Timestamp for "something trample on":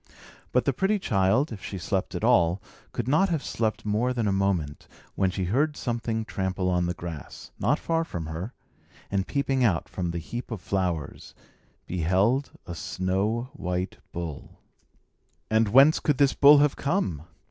5.77-6.87